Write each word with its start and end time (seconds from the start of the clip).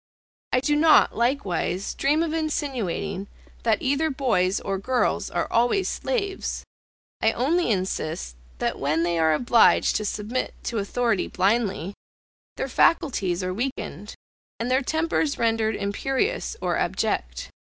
I 0.51 0.61
do 0.61 0.75
not, 0.75 1.15
likewise, 1.15 1.93
dream 1.93 2.23
of 2.23 2.33
insinuating 2.33 3.27
that 3.61 3.83
either 3.83 4.09
boys 4.09 4.59
or 4.59 4.79
girls 4.79 5.29
are 5.29 5.47
always 5.51 5.87
slaves, 5.89 6.63
I 7.21 7.33
only 7.33 7.69
insist, 7.69 8.35
that 8.57 8.79
when 8.79 9.03
they 9.03 9.19
are 9.19 9.33
obliged 9.35 9.95
to 9.97 10.05
submit 10.05 10.55
to 10.63 10.79
authority 10.79 11.27
blindly, 11.27 11.93
their 12.57 12.67
faculties 12.67 13.43
are 13.43 13.53
weakened, 13.53 14.15
and 14.59 14.71
their 14.71 14.81
tempers 14.81 15.37
rendered 15.37 15.75
imperious 15.75 16.57
or 16.61 16.77
abject. 16.77 17.51